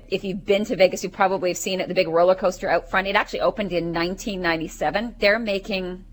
[0.09, 2.89] if you've been to Vegas, you probably have seen it, the big roller coaster out
[2.89, 3.05] front.
[3.05, 5.15] It actually opened in 1997.
[5.19, 6.05] They're making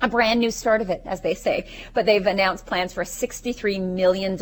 [0.00, 1.66] a brand new start of it, as they say.
[1.92, 4.36] But they've announced plans for a $63 million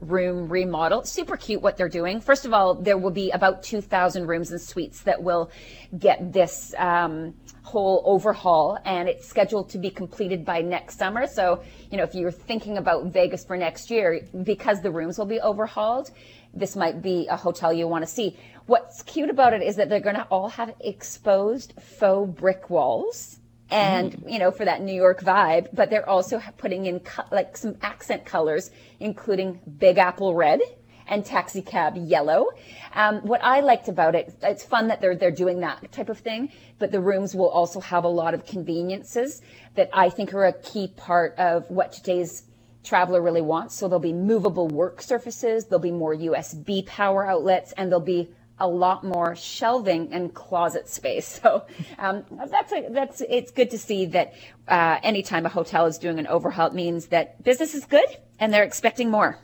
[0.00, 1.04] room remodel.
[1.04, 2.20] Super cute what they're doing.
[2.20, 5.50] First of all, there will be about 2,000 rooms and suites that will
[5.96, 11.26] get this um, whole overhaul, and it's scheduled to be completed by next summer.
[11.26, 15.26] So, you know, if you're thinking about Vegas for next year, because the rooms will
[15.26, 16.10] be overhauled,
[16.52, 18.36] this might be a hotel you want to see.
[18.66, 23.38] What's cute about it is that they're going to all have exposed faux brick walls
[23.70, 24.32] and mm.
[24.32, 25.68] you know for that New York vibe.
[25.72, 30.60] But they're also putting in co- like some accent colors, including Big Apple red
[31.08, 32.48] and taxi cab yellow.
[32.94, 36.18] Um, what I liked about it, it's fun that they're they're doing that type of
[36.18, 36.50] thing.
[36.78, 39.42] But the rooms will also have a lot of conveniences
[39.74, 42.44] that I think are a key part of what today's
[42.86, 43.74] traveler really wants.
[43.74, 48.30] So there'll be movable work surfaces, there'll be more USB power outlets, and there'll be
[48.58, 51.40] a lot more shelving and closet space.
[51.46, 51.64] So
[51.98, 54.34] um, that's a, that's it's good to see that
[54.66, 58.06] uh, anytime a hotel is doing an overhaul, it means that business is good
[58.40, 59.38] and they're expecting more.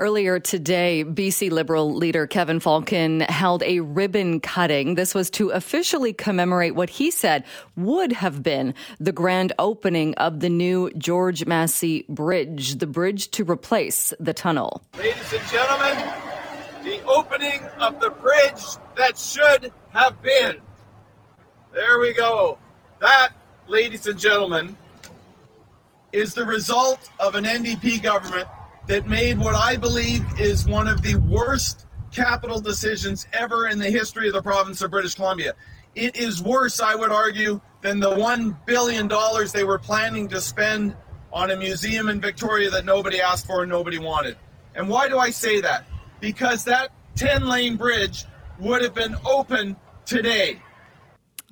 [0.00, 4.94] Earlier today, BC Liberal leader Kevin Falcon held a ribbon cutting.
[4.94, 7.44] This was to officially commemorate what he said
[7.76, 13.44] would have been the grand opening of the new George Massey Bridge, the bridge to
[13.44, 14.82] replace the tunnel.
[14.96, 16.29] Ladies and gentlemen,
[16.82, 18.62] the opening of the bridge
[18.96, 20.56] that should have been.
[21.72, 22.58] There we go.
[23.00, 23.30] That,
[23.68, 24.76] ladies and gentlemen,
[26.12, 28.48] is the result of an NDP government
[28.86, 33.90] that made what I believe is one of the worst capital decisions ever in the
[33.90, 35.54] history of the province of British Columbia.
[35.94, 39.08] It is worse, I would argue, than the $1 billion
[39.52, 40.96] they were planning to spend
[41.32, 44.36] on a museum in Victoria that nobody asked for and nobody wanted.
[44.74, 45.86] And why do I say that?
[46.20, 48.24] Because that 10 lane bridge
[48.58, 50.60] would have been open today.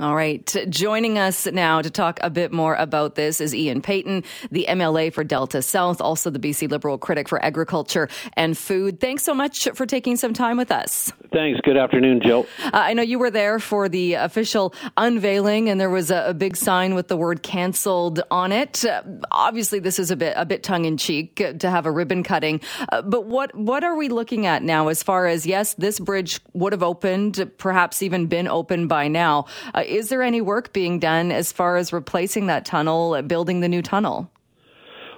[0.00, 0.56] All right.
[0.68, 5.12] Joining us now to talk a bit more about this is Ian Paton, the MLA
[5.12, 9.00] for Delta South, also the BC Liberal critic for agriculture and food.
[9.00, 11.12] Thanks so much for taking some time with us.
[11.32, 11.60] Thanks.
[11.62, 12.46] Good afternoon, Jill.
[12.62, 16.34] Uh, I know you were there for the official unveiling, and there was a, a
[16.34, 18.84] big sign with the word "canceled" on it.
[18.84, 22.22] Uh, obviously, this is a bit a bit tongue in cheek to have a ribbon
[22.22, 22.60] cutting.
[22.90, 24.86] Uh, but what what are we looking at now?
[24.86, 29.46] As far as yes, this bridge would have opened, perhaps even been open by now.
[29.88, 33.82] Is there any work being done as far as replacing that tunnel, building the new
[33.82, 34.30] tunnel?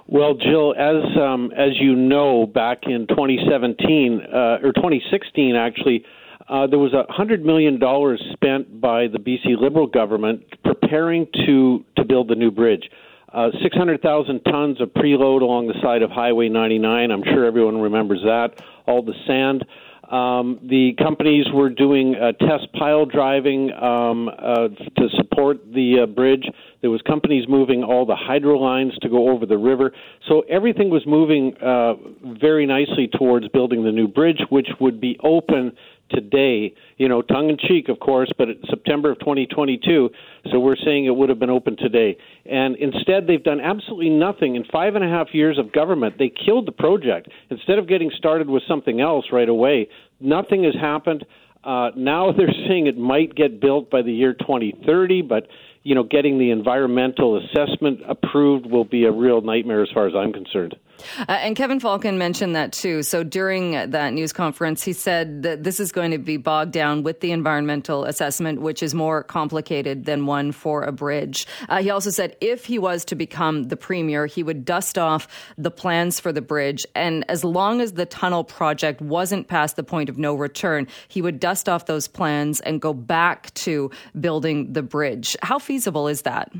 [0.07, 6.03] Well, Jill, as um, as you know, back in 2017 uh, or 2016, actually,
[6.49, 11.85] uh, there was a hundred million dollars spent by the BC Liberal government preparing to
[11.95, 12.89] to build the new bridge.
[13.33, 17.11] Uh, 600,000 tons of preload along the side of Highway 99.
[17.11, 18.61] I'm sure everyone remembers that.
[18.85, 19.63] All the sand.
[20.11, 26.05] Um, the companies were doing uh, test pile driving um, uh, to support the uh,
[26.05, 26.45] bridge.
[26.81, 29.93] There was companies moving all the hydro lines to go over the river.
[30.27, 31.93] So everything was moving uh,
[32.41, 35.71] very nicely towards building the new bridge, which would be open
[36.13, 36.73] today.
[36.97, 40.09] You know, tongue in cheek, of course, but September of 2022.
[40.51, 42.17] So we're saying it would have been open today.
[42.45, 44.55] And instead, they've done absolutely nothing.
[44.55, 47.29] In five and a half years of government, they killed the project.
[47.49, 51.25] Instead of getting started with something else right away, nothing has happened.
[51.63, 55.47] Uh, now they're saying it might get built by the year 2030, but
[55.83, 60.13] you know, getting the environmental assessment approved will be a real nightmare as far as
[60.15, 60.75] I'm concerned.
[61.19, 63.03] Uh, and Kevin Falcon mentioned that too.
[63.03, 67.03] So during that news conference, he said that this is going to be bogged down
[67.03, 71.47] with the environmental assessment, which is more complicated than one for a bridge.
[71.69, 75.27] Uh, he also said if he was to become the premier, he would dust off
[75.57, 76.85] the plans for the bridge.
[76.95, 81.21] And as long as the tunnel project wasn't past the point of no return, he
[81.21, 85.35] would dust off those plans and go back to building the bridge.
[85.41, 86.51] How feasible is that?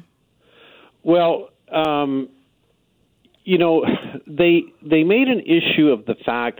[1.03, 2.29] Well, um,
[3.43, 3.85] you know,
[4.27, 6.59] they they made an issue of the fact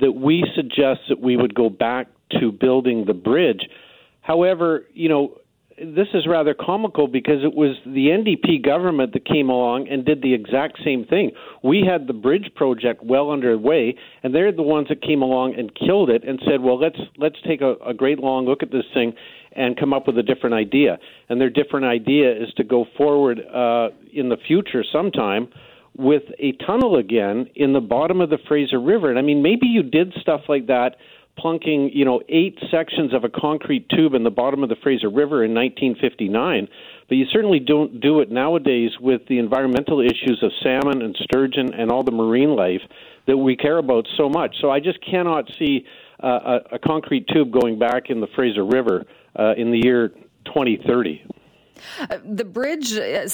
[0.00, 2.06] that we suggest that we would go back
[2.40, 3.68] to building the bridge.
[4.20, 5.38] However, you know,
[5.78, 10.22] this is rather comical because it was the NDP government that came along and did
[10.22, 11.32] the exact same thing.
[11.62, 15.74] We had the bridge project well underway, and they're the ones that came along and
[15.74, 18.84] killed it and said, "Well, let's let's take a, a great long look at this
[18.94, 19.14] thing
[19.52, 23.40] and come up with a different idea." And their different idea is to go forward
[23.40, 25.48] uh, in the future sometime
[25.96, 29.10] with a tunnel again in the bottom of the Fraser River.
[29.10, 30.96] And I mean, maybe you did stuff like that,
[31.38, 35.08] plunking, you know, eight sections of a concrete tube in the bottom of the Fraser
[35.08, 36.68] River in 1959.
[37.08, 41.74] But you certainly don't do it nowadays with the environmental issues of salmon and sturgeon
[41.74, 42.82] and all the marine life
[43.26, 44.56] that we care about so much.
[44.60, 45.86] So I just cannot see
[46.22, 49.04] uh, a, a concrete tube going back in the Fraser River
[49.38, 50.08] uh, in the year
[50.46, 51.22] 2030.
[52.00, 53.26] Uh, the bridge, uh,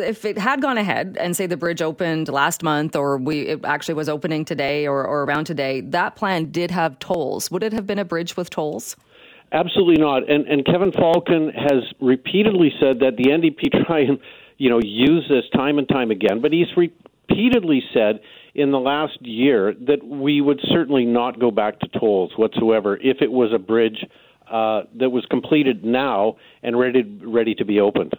[0.00, 3.64] if it had gone ahead and say the bridge opened last month or we it
[3.64, 7.50] actually was opening today or, or around today, that plan did have tolls.
[7.50, 8.96] Would it have been a bridge with tolls?
[9.52, 10.28] Absolutely not.
[10.30, 14.18] And, and Kevin Falcon has repeatedly said that the NDP try and
[14.58, 18.20] you know use this time and time again, but he's repeatedly said
[18.54, 23.18] in the last year that we would certainly not go back to tolls whatsoever if
[23.20, 24.04] it was a bridge
[24.52, 28.12] uh, that was completed now and ready ready to be opened.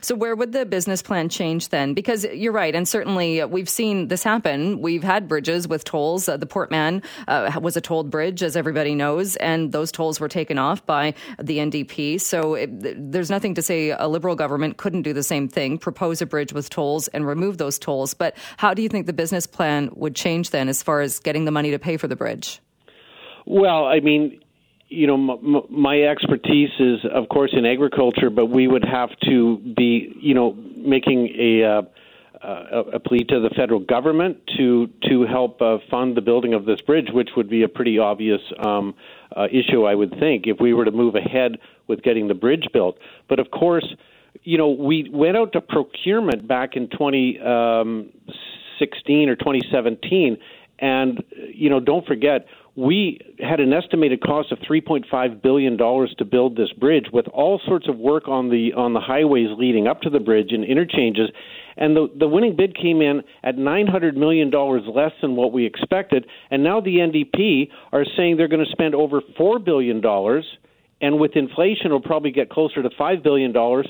[0.00, 1.94] So, where would the business plan change then?
[1.94, 4.80] Because you're right, and certainly we've seen this happen.
[4.80, 6.28] We've had bridges with tolls.
[6.28, 10.20] Uh, the Port Mann uh, was a tolled bridge, as everybody knows, and those tolls
[10.20, 12.20] were taken off by the NDP.
[12.20, 12.70] So, it,
[13.12, 16.52] there's nothing to say a Liberal government couldn't do the same thing, propose a bridge
[16.52, 18.14] with tolls and remove those tolls.
[18.14, 21.44] But how do you think the business plan would change then as far as getting
[21.44, 22.60] the money to pay for the bridge?
[23.44, 24.40] Well, I mean,
[24.92, 29.58] you know, m- my expertise is, of course, in agriculture, but we would have to
[29.58, 31.82] be, you know, making a uh,
[32.94, 36.80] a, plea to the federal government to to help uh, fund the building of this
[36.80, 38.94] bridge, which would be a pretty obvious um,
[39.36, 42.66] uh, issue, I would think, if we were to move ahead with getting the bridge
[42.72, 42.98] built.
[43.28, 43.86] But of course,
[44.42, 50.36] you know, we went out to procurement back in 2016 um, or 2017,
[50.80, 51.22] and
[51.54, 56.56] you know, don't forget we had an estimated cost of 3.5 billion dollars to build
[56.56, 60.10] this bridge with all sorts of work on the on the highways leading up to
[60.10, 61.28] the bridge and interchanges.
[61.76, 65.66] And the the winning bid came in at 900 million dollars less than what we
[65.66, 66.26] expected.
[66.50, 70.46] And now the NDP are saying they're going to spend over 4 billion dollars
[71.02, 73.86] and with inflation it'll probably get closer to 5 billion dollars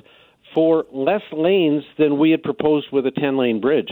[0.55, 3.91] for less lanes than we had proposed with a 10 lane bridge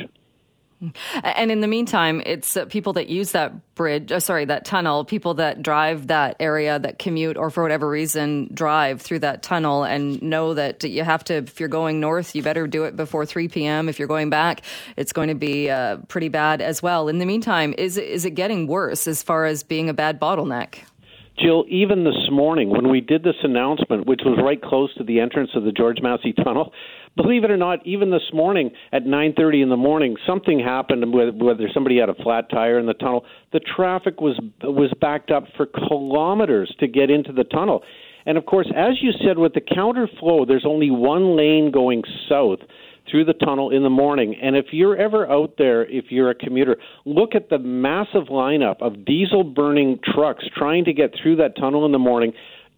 [1.23, 5.05] and in the meantime, it's uh, people that use that bridge, uh, sorry, that tunnel,
[5.05, 9.85] people that drive that area, that commute, or for whatever reason drive through that tunnel
[9.85, 13.27] and know that you have to, if you're going north, you better do it before
[13.27, 13.89] 3 p.m.
[13.89, 14.63] If you're going back,
[14.97, 17.09] it's going to be uh, pretty bad as well.
[17.09, 20.81] In the meantime, is, is it getting worse as far as being a bad bottleneck?
[21.39, 25.21] Jill, even this morning when we did this announcement, which was right close to the
[25.21, 26.73] entrance of the George Massey Tunnel,
[27.17, 31.13] believe it or not, even this morning at 9:30 in the morning, something happened.
[31.13, 35.45] Whether somebody had a flat tire in the tunnel, the traffic was was backed up
[35.57, 37.83] for kilometers to get into the tunnel.
[38.27, 42.61] And of course, as you said, with the counterflow, there's only one lane going south
[43.11, 44.37] through the tunnel in the morning.
[44.41, 48.81] And if you're ever out there, if you're a commuter, look at the massive lineup
[48.81, 52.33] of diesel burning trucks trying to get through that tunnel in the morning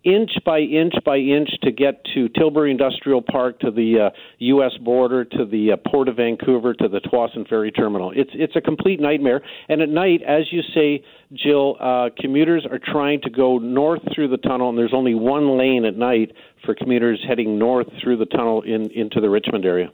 [0.05, 4.73] inch by inch by inch to get to Tilbury Industrial Park, to the uh, U.S.
[4.83, 8.13] border, to the uh, Port of Vancouver, to the Tsawwassen Ferry Terminal.
[8.15, 9.43] It's it's a complete nightmare.
[9.69, 14.29] And at night, as you say, Jill, uh, commuters are trying to go north through
[14.29, 16.33] the tunnel, and there's only one lane at night
[16.65, 19.91] for commuters heading north through the tunnel in into the Richmond area.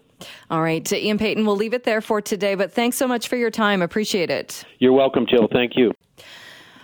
[0.51, 3.37] All right, Ian Paton, we'll leave it there for today, but thanks so much for
[3.37, 3.83] your time.
[3.83, 4.65] Appreciate it.
[4.79, 5.49] You're welcome, Jill.
[5.53, 5.93] Thank you.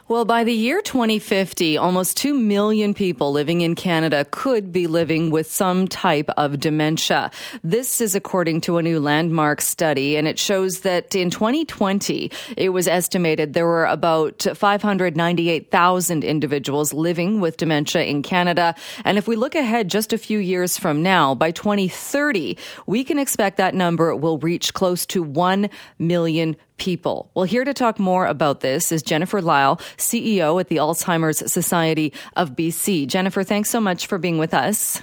[0.07, 5.31] Well, by the year 2050, almost 2 million people living in Canada could be living
[5.31, 7.31] with some type of dementia.
[7.63, 12.69] This is according to a new landmark study, and it shows that in 2020, it
[12.69, 18.75] was estimated there were about 598,000 individuals living with dementia in Canada.
[19.07, 23.19] And if we look ahead just a few years from now, by 2030, we can
[23.19, 27.31] expect that number will reach close to 1 million people.
[27.35, 32.13] Well, here to talk more about this is Jennifer Lyle, CEO at the Alzheimer's Society
[32.37, 33.07] of BC.
[33.07, 35.03] Jennifer, thanks so much for being with us.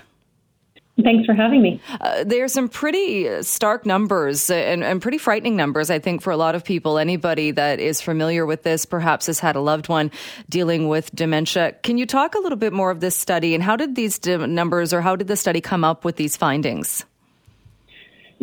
[1.03, 1.81] Thanks for having me.
[1.99, 6.31] Uh, there are some pretty stark numbers and, and, pretty frightening numbers, I think, for
[6.31, 6.97] a lot of people.
[6.97, 10.11] Anybody that is familiar with this perhaps has had a loved one
[10.49, 11.73] dealing with dementia.
[11.81, 14.93] Can you talk a little bit more of this study and how did these numbers
[14.93, 17.05] or how did the study come up with these findings?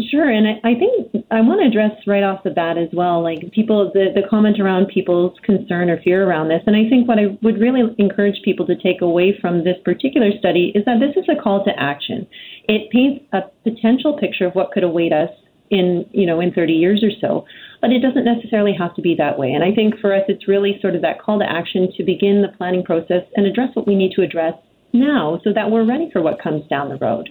[0.01, 3.21] Sure, and I, I think I want to address right off the bat as well,
[3.21, 6.63] like people, the, the comment around people's concern or fear around this.
[6.67, 10.31] And I think what I would really encourage people to take away from this particular
[10.39, 12.29] study is that this is a call to action.
[12.69, 15.31] It paints a potential picture of what could await us
[15.71, 17.45] in, you know, in 30 years or so,
[17.81, 19.51] but it doesn't necessarily have to be that way.
[19.51, 22.43] And I think for us, it's really sort of that call to action to begin
[22.43, 24.55] the planning process and address what we need to address
[24.93, 27.29] now so that we're ready for what comes down the road.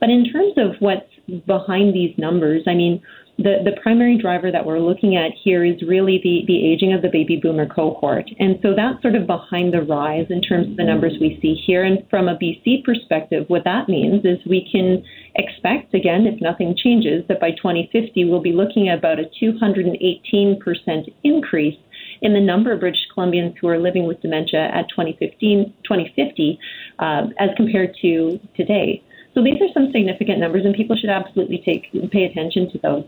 [0.00, 1.06] But in terms of what's
[1.46, 3.02] behind these numbers, I mean,
[3.42, 7.00] the, the primary driver that we're looking at here is really the, the aging of
[7.00, 8.28] the baby boomer cohort.
[8.38, 11.54] And so that's sort of behind the rise in terms of the numbers we see
[11.54, 11.82] here.
[11.82, 15.02] And from a BC perspective, what that means is we can
[15.36, 21.14] expect, again, if nothing changes, that by 2050 we'll be looking at about a 218%
[21.24, 21.78] increase
[22.22, 26.58] in the number of British Columbians who are living with dementia at 2015, 2050
[26.98, 29.02] uh, as compared to today.
[29.34, 33.04] So these are some significant numbers, and people should absolutely take pay attention to those.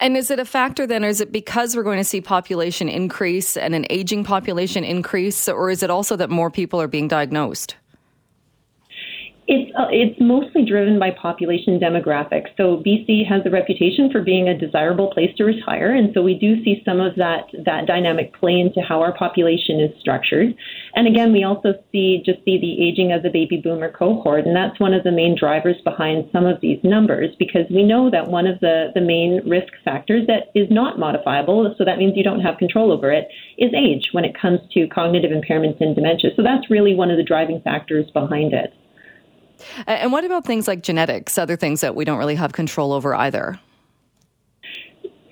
[0.00, 2.88] And is it a factor then, or is it because we're going to see population
[2.88, 7.08] increase and an aging population increase, or is it also that more people are being
[7.08, 7.76] diagnosed?
[9.52, 12.48] It's uh, it's mostly driven by population demographics.
[12.56, 16.38] So BC has a reputation for being a desirable place to retire, and so we
[16.38, 20.54] do see some of that that dynamic play into how our population is structured.
[20.94, 24.56] And again, we also see just see the aging of the baby boomer cohort, and
[24.56, 28.28] that's one of the main drivers behind some of these numbers because we know that
[28.28, 32.24] one of the the main risk factors that is not modifiable, so that means you
[32.24, 33.28] don't have control over it,
[33.58, 36.30] is age when it comes to cognitive impairments and dementia.
[36.36, 38.72] So that's really one of the driving factors behind it.
[39.86, 43.14] And what about things like genetics, other things that we don't really have control over
[43.14, 43.58] either?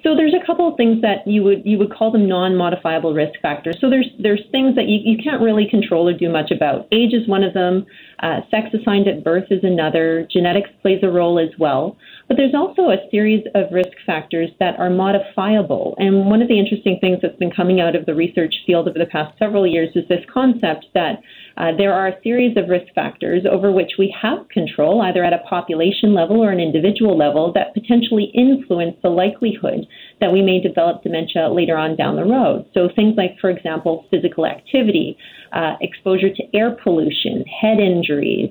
[0.03, 3.39] So there's a couple of things that you would you would call them non-modifiable risk
[3.43, 3.76] factors.
[3.81, 6.87] So there's there's things that you, you can't really control or do much about.
[6.91, 7.85] Age is one of them.
[8.22, 10.26] Uh, sex assigned at birth is another.
[10.31, 11.99] Genetics plays a role as well.
[12.28, 15.95] But there's also a series of risk factors that are modifiable.
[15.99, 18.99] And one of the interesting things that's been coming out of the research field over
[18.99, 21.20] the past several years is this concept that
[21.61, 25.34] uh, there are a series of risk factors over which we have control, either at
[25.34, 29.86] a population level or an individual level, that potentially influence the likelihood
[30.22, 32.64] that we may develop dementia later on down the road.
[32.72, 35.18] So things like, for example, physical activity,
[35.52, 38.50] uh, exposure to air pollution, head injuries,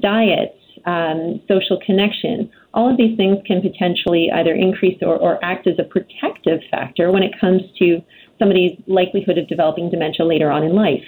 [0.00, 5.66] diet, um, social connection, all of these things can potentially either increase or, or act
[5.66, 8.00] as a protective factor when it comes to
[8.38, 11.04] somebody's likelihood of developing dementia later on in life.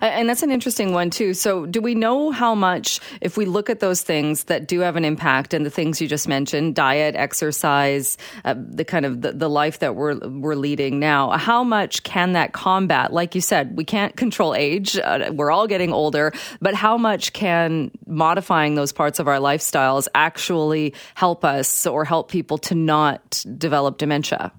[0.00, 1.34] And that's an interesting one too.
[1.34, 4.96] So, do we know how much, if we look at those things that do have
[4.96, 9.32] an impact, and the things you just mentioned, diet, exercise, uh, the kind of the,
[9.32, 13.12] the, life that we're we're leading now, how much can that combat?
[13.12, 16.32] Like you said, we can't control age; uh, we're all getting older.
[16.60, 22.30] But how much can modifying those parts of our lifestyles actually help us or help
[22.30, 24.52] people to not develop dementia?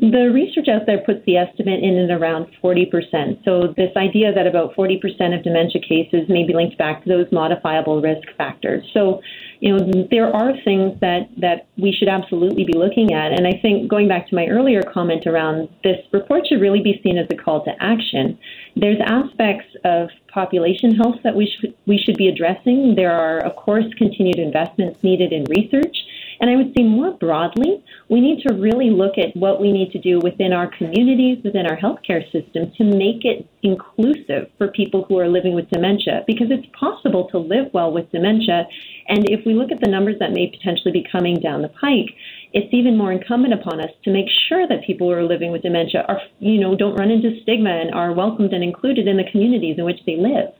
[0.00, 3.44] The research out there puts the estimate in at around 40%.
[3.44, 7.26] So, this idea that about 40% of dementia cases may be linked back to those
[7.32, 8.88] modifiable risk factors.
[8.94, 9.20] So,
[9.58, 13.32] you know, there are things that, that we should absolutely be looking at.
[13.32, 17.00] And I think going back to my earlier comment around this report should really be
[17.02, 18.38] seen as a call to action.
[18.76, 22.94] There's aspects of population health that we should, we should be addressing.
[22.94, 25.96] There are, of course, continued investments needed in research.
[26.40, 29.90] And I would say more broadly, we need to really look at what we need
[29.92, 35.04] to do within our communities, within our healthcare system to make it inclusive for people
[35.08, 38.66] who are living with dementia because it's possible to live well with dementia.
[39.08, 42.14] And if we look at the numbers that may potentially be coming down the pike,
[42.52, 45.62] it's even more incumbent upon us to make sure that people who are living with
[45.62, 49.30] dementia are, you know, don't run into stigma and are welcomed and included in the
[49.30, 50.52] communities in which they live.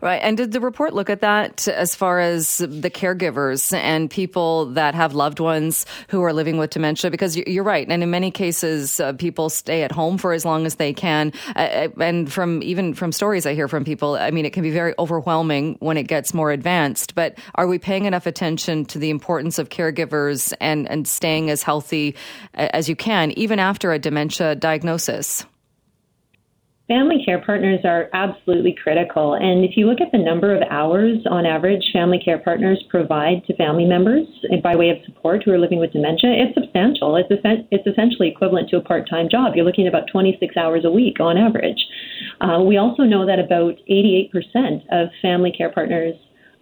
[0.00, 0.18] Right.
[0.18, 4.94] And did the report look at that as far as the caregivers and people that
[4.94, 7.10] have loved ones who are living with dementia?
[7.10, 7.88] Because you're right.
[7.88, 11.32] And in many cases, uh, people stay at home for as long as they can.
[11.56, 14.62] Uh, uh, and from even from stories I hear from people, I mean, it can
[14.62, 17.14] be very overwhelming when it gets more advanced.
[17.14, 21.62] But are we paying enough attention to the importance of caregivers and, and staying as
[21.62, 22.16] healthy
[22.56, 25.44] uh, as you can, even after a dementia diagnosis?
[26.90, 29.34] Family care partners are absolutely critical.
[29.34, 33.44] And if you look at the number of hours on average family care partners provide
[33.46, 34.26] to family members
[34.60, 37.14] by way of support who are living with dementia, it's substantial.
[37.14, 37.28] It's,
[37.70, 39.52] it's essentially equivalent to a part time job.
[39.54, 41.78] You're looking at about 26 hours a week on average.
[42.40, 46.16] Uh, we also know that about 88% of family care partners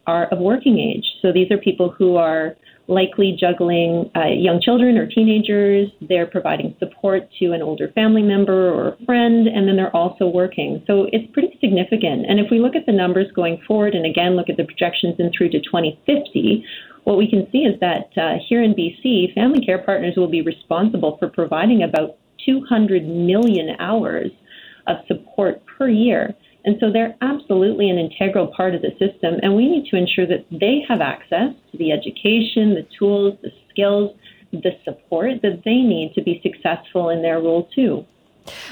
[0.07, 1.07] are of working age.
[1.23, 2.55] So these are people who are
[2.89, 5.89] likely juggling uh, young children or teenagers.
[6.01, 10.27] They're providing support to an older family member or a friend, and then they're also
[10.27, 10.83] working.
[10.87, 12.25] So it's pretty significant.
[12.29, 15.17] And if we look at the numbers going forward, and again look at the projections
[15.19, 16.65] in through to 2050,
[17.05, 20.43] what we can see is that uh, here in BC, family care partners will be
[20.43, 24.31] responsible for providing about 200 million hours
[24.87, 26.35] of support per year.
[26.65, 30.27] And so they're absolutely an integral part of the system, and we need to ensure
[30.27, 34.15] that they have access to the education, the tools, the skills,
[34.53, 38.05] the support that they need to be successful in their role too.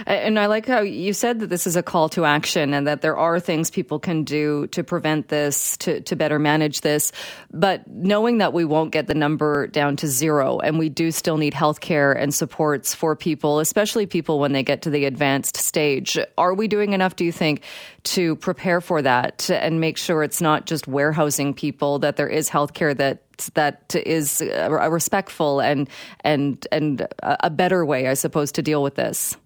[0.06, 3.02] And I like how you said that this is a call to action and that
[3.02, 7.12] there are things people can do to prevent this, to, to better manage this.
[7.52, 11.36] But knowing that we won't get the number down to zero and we do still
[11.36, 15.56] need health care and supports for people, especially people when they get to the advanced
[15.56, 17.62] stage, are we doing enough, do you think,
[18.04, 22.48] to prepare for that and make sure it's not just warehousing people, that there is
[22.48, 23.22] health care that
[23.54, 25.88] that is a respectful and
[26.22, 29.36] and and a better way, I suppose, to deal with this?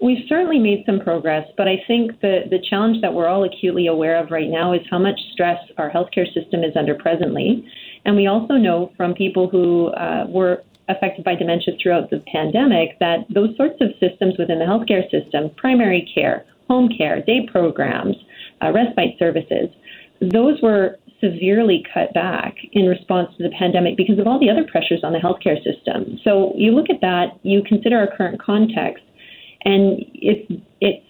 [0.00, 3.86] We've certainly made some progress, but I think the, the challenge that we're all acutely
[3.86, 7.66] aware of right now is how much stress our healthcare system is under presently.
[8.04, 12.98] And we also know from people who uh, were affected by dementia throughout the pandemic
[13.00, 18.16] that those sorts of systems within the healthcare system, primary care, home care, day programs,
[18.62, 19.68] uh, respite services,
[20.20, 24.64] those were severely cut back in response to the pandemic because of all the other
[24.70, 26.18] pressures on the healthcare system.
[26.22, 29.02] So you look at that, you consider our current context,
[29.66, 31.04] and it's, it's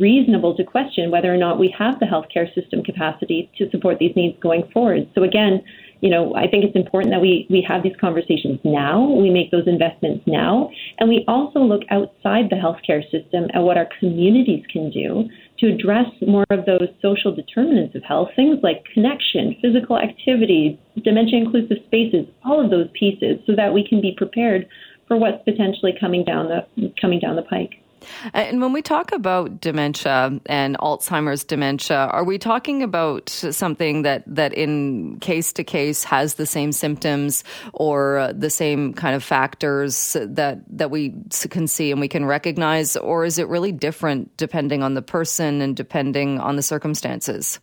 [0.00, 4.14] reasonable to question whether or not we have the healthcare system capacity to support these
[4.16, 5.08] needs going forward.
[5.14, 5.62] So again,
[6.00, 9.50] you know, I think it's important that we, we have these conversations now, we make
[9.50, 14.64] those investments now, and we also look outside the healthcare system at what our communities
[14.70, 15.28] can do
[15.60, 21.38] to address more of those social determinants of health, things like connection, physical activity, dementia
[21.38, 24.66] inclusive spaces, all of those pieces, so that we can be prepared
[25.06, 27.83] for what's potentially coming down the coming down the pike.
[28.32, 34.22] And when we talk about dementia and Alzheimer's dementia, are we talking about something that,
[34.26, 39.22] that in case to case has the same symptoms or uh, the same kind of
[39.22, 41.14] factors that, that we
[41.50, 42.96] can see and we can recognize?
[42.96, 47.60] Or is it really different depending on the person and depending on the circumstances?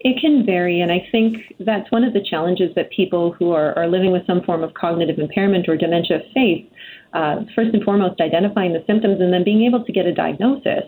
[0.00, 3.74] It can vary, and I think that's one of the challenges that people who are,
[3.78, 6.66] are living with some form of cognitive impairment or dementia face
[7.12, 10.84] uh, first and foremost identifying the symptoms and then being able to get a diagnosis.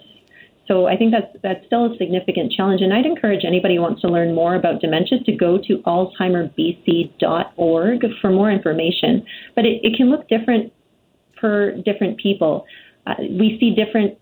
[0.66, 4.02] So I think that's that's still a significant challenge, and I'd encourage anybody who wants
[4.02, 9.24] to learn more about dementia to go to alzheimerbc.org for more information.
[9.54, 10.70] But it, it can look different
[11.40, 12.66] per different people.
[13.06, 14.17] Uh, we see different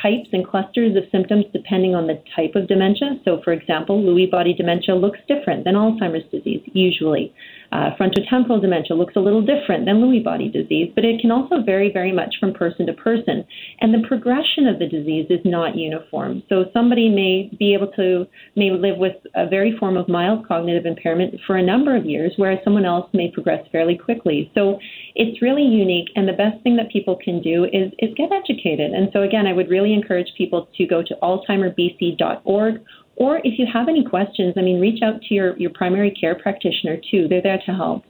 [0.00, 3.20] types and clusters of symptoms depending on the type of dementia.
[3.24, 7.34] So, for example, Lewy body dementia looks different than Alzheimer's disease, usually.
[7.72, 11.62] Uh, frontotemporal dementia looks a little different than Lewy body disease, but it can also
[11.64, 13.44] vary very much from person to person.
[13.80, 16.42] And the progression of the disease is not uniform.
[16.50, 20.84] So somebody may be able to, may live with a very form of mild cognitive
[20.84, 24.50] impairment for a number of years, whereas someone else may progress fairly quickly.
[24.54, 24.78] So
[25.14, 26.08] it's really unique.
[26.14, 28.92] And the best thing that people can do is, is get educated.
[28.92, 32.82] And so again, I would really encourage people to go to alzheimerbc.org
[33.22, 36.34] or if you have any questions, I mean, reach out to your, your primary care
[36.34, 37.28] practitioner too.
[37.28, 38.04] They're there to help.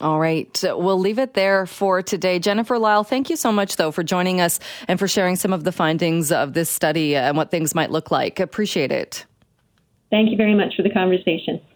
[0.00, 0.48] All right.
[0.62, 2.38] We'll leave it there for today.
[2.38, 5.64] Jennifer Lyle, thank you so much, though, for joining us and for sharing some of
[5.64, 8.40] the findings of this study and what things might look like.
[8.40, 9.26] Appreciate it.
[10.10, 11.60] Thank you very much for the conversation.